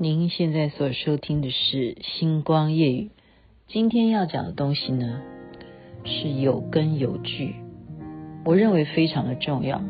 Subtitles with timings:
[0.00, 3.06] 您现在所收听的是《星光夜语》，
[3.66, 5.18] 今天要讲的东西呢，
[6.04, 7.56] 是有根有据，
[8.44, 9.82] 我认为非常的重要。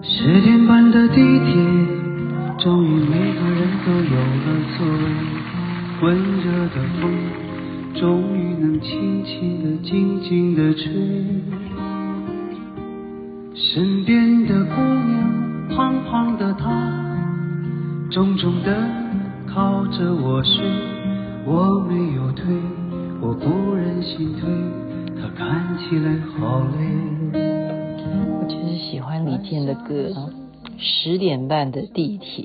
[0.00, 1.54] 十点半的地铁，
[2.58, 5.02] 终于每个人都有了座位，
[6.00, 7.12] 温热的风，
[7.96, 10.84] 终于能轻轻的、静静的吹。
[13.54, 14.64] 身边的
[18.16, 18.74] 重重的
[19.46, 20.64] 靠着我睡，
[21.44, 22.46] 我没有推，
[23.20, 24.48] 我不忍心推，
[25.20, 27.38] 他看起来好累。
[28.40, 30.08] 我就是喜欢李健的歌，
[30.78, 32.44] 《十点半的地铁》，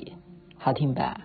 [0.58, 1.22] 好听吧？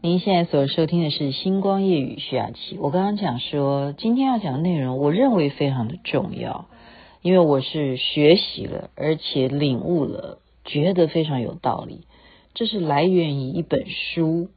[0.00, 2.76] 您现在所收听的是《星光夜雨》，徐雅琪。
[2.80, 6.66] 我刚刚讲说，今天要讲的内容，我认为非常的重要，
[7.20, 12.00] 因为我是学习了，而且领悟了，觉得非常有道理。
[12.54, 14.48] 这是来源于一本书，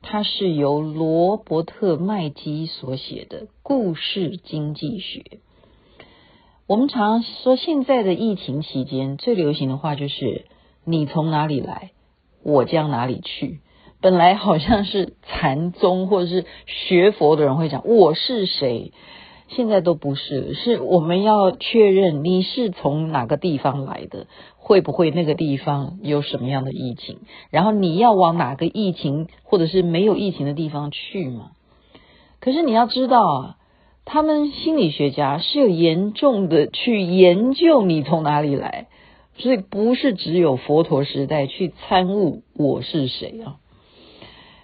[0.00, 5.20] 它是由罗伯特麦基所写的《故事经济学》。
[6.66, 10.46] 我们常说，现在的疫情期间最流行的话就是
[10.86, 11.90] “你从哪里来，
[12.42, 13.60] 我将哪里去”。
[14.00, 18.92] 本来好像是禅宗或者是学佛的人会讲“我是谁”，
[19.48, 24.26] 现在都不是，是我们要确认你是从哪个地方来的。
[24.56, 27.18] 会不会那个地方有什么样的疫情？
[27.50, 31.50] 然后你要往哪个疫情或者是没有疫情的地方去嘛？
[32.40, 33.56] 可是你要知道啊，
[34.06, 38.86] 他们心理学家是有严重的去研究你从哪里来，
[39.36, 43.56] 所以不是只有佛陀时代去参悟我是谁啊。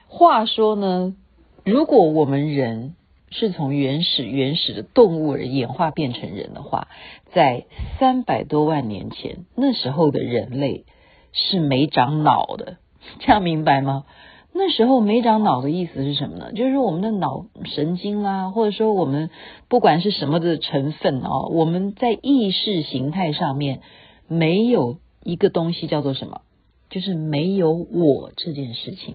[0.08, 1.14] 话说呢，
[1.62, 2.94] 如果我们人，
[3.30, 6.88] 是从原始原始的动物而演化变成人的话，
[7.32, 7.66] 在
[7.98, 10.84] 三百多万年前，那时候的人类
[11.32, 12.78] 是没长脑的，
[13.20, 14.04] 这样明白吗？
[14.52, 16.52] 那时候没长脑的意思是什么呢？
[16.52, 19.30] 就是说我们的脑神经啦，或者说我们
[19.68, 23.80] 不管是什么的成分哦，我们在意识形态上面
[24.26, 26.40] 没有一个东西叫做什么，
[26.88, 29.14] 就是没有我这件事情，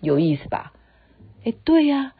[0.00, 0.72] 有意思吧？
[1.44, 2.14] 哎，对呀。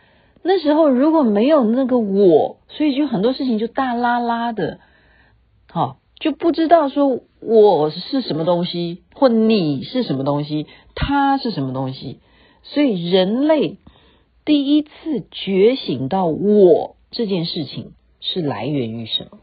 [0.46, 4.78] 那时候如果没有那个我，所以就很多事情就大拉拉的，
[5.68, 12.20] 好，就不知道说我是什么东西，或你是什么东西，他是什么东西。
[12.62, 13.78] 所以人类
[14.44, 19.38] 第一次觉醒到我这件事情是来源于什么？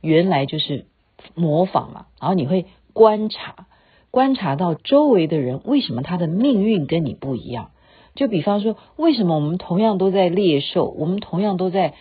[0.00, 0.86] 原来就是
[1.34, 3.66] 模仿嘛，然后你会观察，
[4.10, 7.70] 观察到周围的人为什么他的命运跟你不一样。
[8.14, 11.94] 就比方说，为什么我们同样都在猎兽，我们同样都在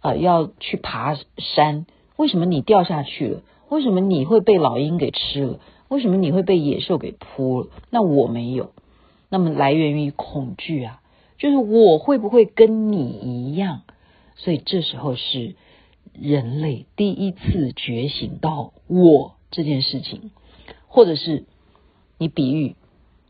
[0.00, 3.42] 呃要去爬山，为什么你掉下去了？
[3.68, 5.58] 为什么你会被老鹰给吃了？
[5.88, 7.68] 为什么你会被野兽给扑了？
[7.90, 8.70] 那我没有，
[9.28, 11.00] 那么来源于恐惧啊，
[11.38, 13.82] 就是我会不会跟你一样？
[14.36, 15.56] 所以这时候是
[16.12, 20.30] 人类第一次觉醒到我这件事情，
[20.86, 21.44] 或者是
[22.18, 22.76] 你比喻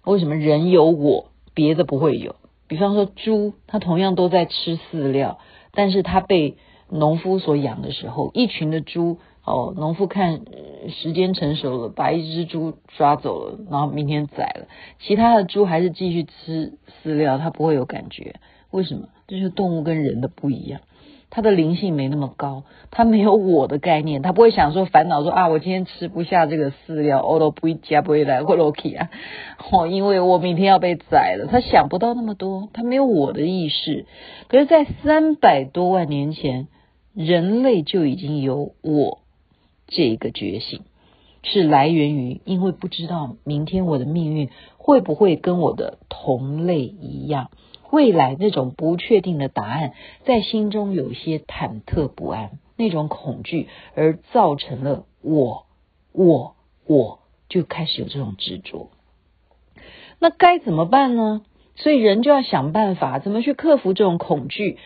[0.04, 1.28] 为什么人有我？
[1.56, 2.37] 别的不会有，
[2.69, 5.39] 比方说猪，它同样都在吃饲料，
[5.72, 6.59] 但是它被
[6.91, 10.43] 农夫所养的时候，一群的猪，哦，农夫看
[10.91, 14.67] 时间成熟了，把一只猪抓走了，然后明天宰了，
[15.00, 18.34] 其他的猪还是继续吃饲料，它不会有感觉，
[18.71, 19.09] 为什么？
[19.27, 20.83] 这就是动物跟人的不一样。
[21.28, 29.10] 他的灵性没那么高，他没有我的概念，他不会想说烦恼说啊，我今天吃不下这个饲料，我都不会加不会来或 loki 啊，
[29.70, 34.06] 哦，因为我明天要被宰了，他想不到那么多，他没有我的意识。
[34.48, 36.69] 可是，在三百多万年前，
[37.12, 39.19] 人类就已经有我
[39.88, 40.82] 这个觉醒，
[41.43, 44.48] 是来源于因为不知道明天我的命运
[44.78, 47.50] 会不会跟我的同类一样。
[47.91, 49.92] 未来那种不确定的答案，
[50.24, 55.66] 在心中有些忐忑不安，那种恐惧，而造成了我，
[56.12, 58.91] 我，我就开始有这种执着。
[60.19, 61.43] 那该怎么办呢？
[61.75, 64.78] 所以人就要想办法，怎么去克服这种恐惧，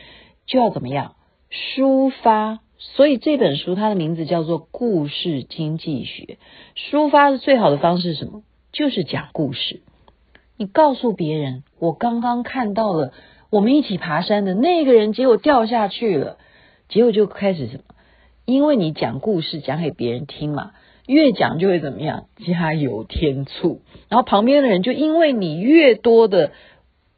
[0.47, 1.15] 就要怎么样
[1.51, 2.61] 抒发。
[2.79, 6.39] 所以这本书它的名字叫做《故事经济学》，
[6.91, 8.43] 抒发的最好的方式是什么？
[8.73, 9.83] 就是讲故事。
[10.61, 13.15] 你告诉别人，我刚刚看到了
[13.49, 16.37] 我们一起爬山的那个人，结果掉下去了，
[16.91, 17.85] 结果就开始什么？
[18.45, 20.73] 因为你讲故事讲给别人听嘛，
[21.07, 22.27] 越讲就会怎么样？
[22.47, 23.81] 加油添醋，
[24.11, 26.53] 然后旁边的人就因为你越多的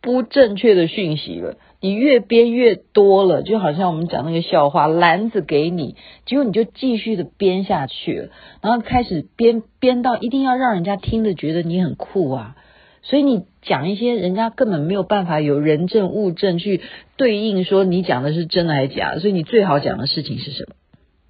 [0.01, 5.97] 不正确的讯息了，你越编越多了，就好像我们讲那个笑话，篮子给你，
[6.27, 8.29] 结果你就继续的编下去了，
[8.61, 12.55] 然后开始编编到一定要让人家听着觉得你很酷啊。
[13.03, 16.81] 所以你讲一些人家根本没有办法有人证物证去
[17.17, 19.21] 对应，说你讲的是真的还是假的。
[19.21, 20.77] 所以你最好讲的事情是什么？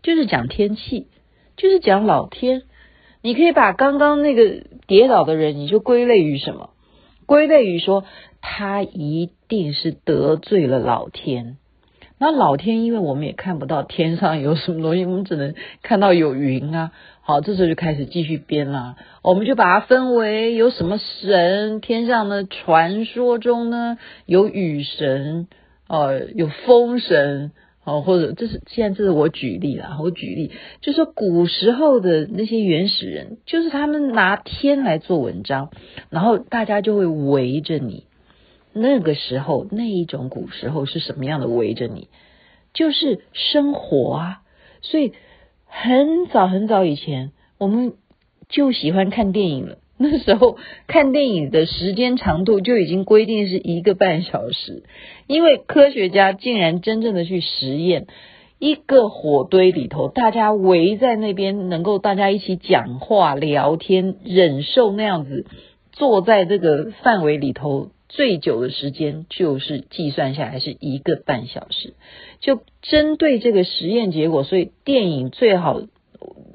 [0.03, 1.09] 就是讲天气，
[1.57, 2.63] 就是讲老天。
[3.23, 6.71] 你可以把刚刚那个跌倒的人，你就归类于什么？
[7.25, 8.05] 归类于说
[8.41, 11.57] 他一定是得罪了老天。
[12.23, 16.93] 那老天，因为我们也看不到天上有什么东西，我们只能看到有云啊。
[17.21, 18.95] 好，这时候就开始继续编啦。
[19.25, 25.49] 我们就把它分为有什么神，天上呢，传说中呢有雨神，
[25.89, 27.51] 呃，有风神，
[27.83, 35.71] 哦，或者这是现在这是我举例啦，我举例，就是古时候的那些原始人，就是他们拿天来做文章，
[36.09, 38.05] 然后大家就会围着你。
[38.73, 42.09] 那个时候，那一种古时候是什么样的围着你？
[42.75, 44.43] 就是生火啊！
[44.81, 45.13] 所以
[45.67, 47.93] 很早很早以前，我们
[48.49, 49.79] 就喜欢看电影了。
[49.99, 54.85] 那时候看电影的时间长度就已经规定是一个半小时，
[55.27, 58.07] 因为科学家竟然真正的去实验，
[58.59, 65.47] 一个火堆里头，大家围在那边，能够大家一起讲话聊天，忍受那样子
[65.93, 67.91] 坐在这个范围里头。
[68.15, 71.95] 最久的时间就是计算下来是一个半小时，
[72.41, 75.81] 就针对这个实验结果，所以电影最好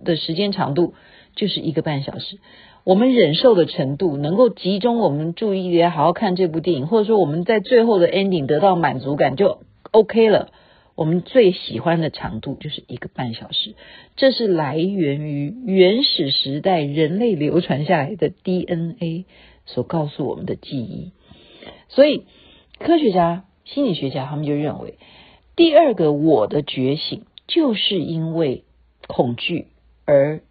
[0.05, 0.93] 的时间长度
[1.35, 2.37] 就是一个半小时。
[2.83, 10.49] 我们忍受的程度，能够集中我们注意力好好看这部电影，或者说我们在最后的 ending 得到满足感就 OK 了。
[10.93, 13.73] 我们最喜欢的长度就是一个半小时，
[14.15, 19.25] 这是来源于原始时代人类流传下来的 DNA
[19.65, 21.11] 所告诉我们的记忆。
[21.97, 22.27] 所以，
[22.77, 24.99] 科学家、心理学家他们就认为，
[25.55, 28.65] 第二个我的觉醒，就是因为
[29.07, 29.69] 恐惧
[30.05, 30.41] 而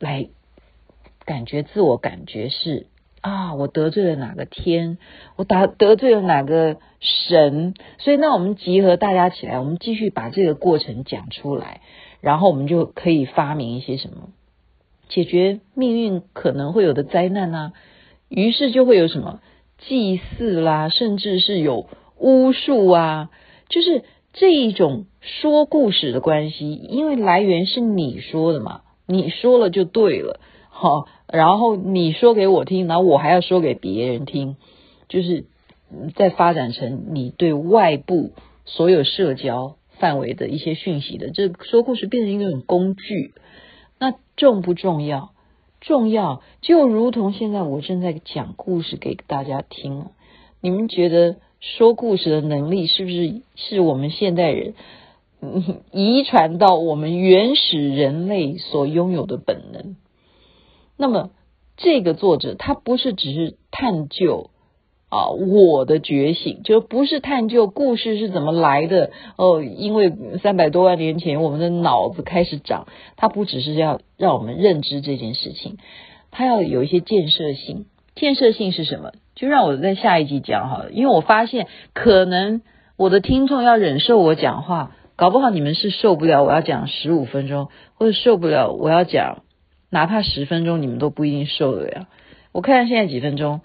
[0.00, 0.26] 来
[1.24, 2.88] 感觉自我感觉是
[3.20, 4.98] 啊，我得罪了哪个天，
[5.36, 11.82] 我打得罪了哪个神，所以那我们集合大家起来，我们继续把这个过程讲出来，
[12.20, 14.30] 然后我们就可以发明一些什么
[15.08, 17.72] 解决命运可能会有的灾难啊，
[18.28, 19.38] 于是就会有什么。
[19.78, 21.86] 祭祀啦，甚至是有
[22.18, 23.30] 巫术啊，
[23.68, 24.02] 就是
[24.32, 30.40] 这一种说故事的关系，因为来源是你说的嘛，你说了就对了，
[30.70, 34.56] 好，然后你说给我听，然后我还要说给别人听，
[35.08, 35.44] 就是
[36.14, 38.32] 再发展成你对外部
[38.64, 43.32] 所有社交范围的一些讯息的，这说故事变成一种工具，
[43.98, 45.30] 那重不重要？
[45.86, 50.06] 重要，就如同现在我正在讲故事给大家听。
[50.60, 54.74] 你们觉得说故事的能力是不是是我们现代人
[55.92, 59.94] 遗传到我们原始人类所拥有的本能？
[60.96, 61.30] 那么，
[61.76, 64.50] 这个作者他不是只是探究。
[65.16, 72.86] 啊，我的觉醒就不是探究故事是怎么来的哦，因为三百多万年前我们的脑子开始长，
[73.16, 75.78] 它不只是要让我们认知这件事情，
[76.30, 77.86] 它要有一些建设性。
[78.14, 79.12] 建设性是什么？
[79.34, 82.60] 就让我在下一集讲好了，因为我发现可能
[82.98, 89.44] 我的听众要忍受我讲话，搞不好你们是受不了我要讲十五分钟，或者受不了我要讲
[89.88, 92.06] 哪怕十分钟，你们都不一定受得了。
[92.52, 93.60] 我看看现在几分钟。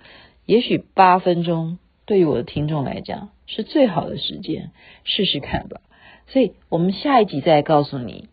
[0.45, 4.71] 也许八分钟对于我的听众来讲是最好的时间，
[5.03, 5.81] 试试看吧。
[6.27, 8.27] 所以我们下一集再告诉你，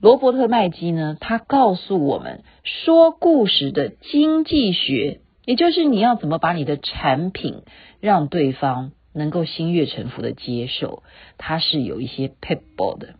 [0.00, 7.62] 罗伯特麦基呢，他告诉我们说故事的经济学，也就是你要怎么把你的产品
[8.00, 11.02] 让对方能够心悦诚服的接受，
[11.38, 13.14] 它是有一些 people 的，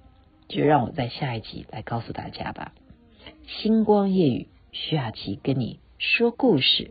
[0.49, 2.73] 就让我在下一集来告诉大家吧。
[3.47, 6.91] 星光夜雨，徐雅琪跟你说故事。